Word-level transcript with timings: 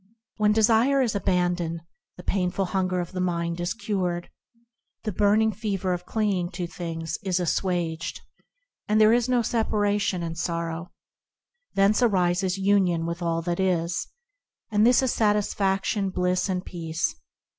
When 0.37 0.51
desire 0.51 0.99
is 1.03 1.13
abandoned, 1.13 1.81
the 2.17 2.23
painful 2.23 2.65
hunger 2.73 2.99
of 3.01 3.11
the 3.11 3.21
mind 3.21 3.59
is 3.59 3.75
cured, 3.75 4.31
The 5.03 5.11
burning 5.11 5.51
fever 5.51 5.93
of 5.93 6.07
clinging 6.07 6.49
to 6.53 6.65
things 6.65 7.19
is 7.21 7.39
assuaged, 7.39 8.19
And 8.87 8.99
there 8.99 9.13
is 9.13 9.29
no 9.29 9.43
separation 9.43 10.23
and 10.23 10.35
sorrow: 10.35 10.91
Thence 11.75 12.01
arises 12.01 12.57
union 12.57 13.05
with 13.05 13.21
all 13.21 13.43
that 13.43 13.59
is, 13.59 14.07
And 14.71 14.87
this 14.87 15.03
is 15.03 15.13
satisfaction, 15.13 16.09
bliss, 16.09 16.49
and 16.49 16.65
peace. 16.65 17.15